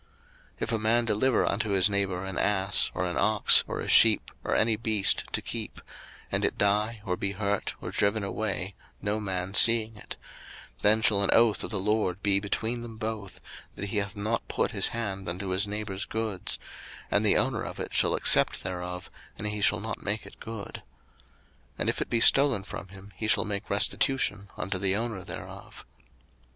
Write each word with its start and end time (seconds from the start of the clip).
02:022:010 0.53 0.61
If 0.63 0.71
a 0.71 0.79
man 0.79 1.05
deliver 1.05 1.45
unto 1.45 1.69
his 1.69 1.87
neighbour 1.87 2.25
an 2.25 2.35
ass, 2.39 2.89
or 2.95 3.05
an 3.05 3.19
ox, 3.19 3.63
or 3.67 3.81
a 3.81 3.87
sheep, 3.87 4.31
or 4.43 4.55
any 4.55 4.75
beast, 4.75 5.25
to 5.31 5.43
keep; 5.43 5.79
and 6.31 6.43
it 6.43 6.57
die, 6.57 7.03
or 7.05 7.15
be 7.15 7.33
hurt, 7.33 7.75
or 7.81 7.91
driven 7.91 8.23
away, 8.23 8.73
no 8.99 9.19
man 9.19 9.53
seeing 9.53 9.95
it: 9.95 10.15
02:022:011 10.77 10.81
Then 10.81 11.01
shall 11.03 11.21
an 11.23 11.29
oath 11.33 11.63
of 11.63 11.69
the 11.69 11.79
LORD 11.79 12.23
be 12.23 12.39
between 12.39 12.81
them 12.81 12.97
both, 12.97 13.41
that 13.75 13.89
he 13.89 13.97
hath 13.97 14.15
not 14.17 14.47
put 14.47 14.71
his 14.71 14.87
hand 14.87 15.29
unto 15.29 15.49
his 15.49 15.67
neighbour's 15.67 16.05
goods; 16.05 16.57
and 17.11 17.23
the 17.23 17.37
owner 17.37 17.61
of 17.61 17.79
it 17.79 17.93
shall 17.93 18.15
accept 18.15 18.63
thereof, 18.63 19.07
and 19.37 19.45
he 19.45 19.61
shall 19.61 19.79
not 19.79 20.01
make 20.01 20.25
it 20.25 20.39
good. 20.39 20.81
02:022:012 21.75 21.75
And 21.77 21.89
if 21.89 22.01
it 22.01 22.09
be 22.09 22.19
stolen 22.19 22.63
from 22.63 22.87
him, 22.87 23.13
he 23.17 23.27
shall 23.27 23.45
make 23.45 23.69
restitution 23.69 24.49
unto 24.57 24.79
the 24.79 24.95
owner 24.95 25.23
thereof. 25.23 25.85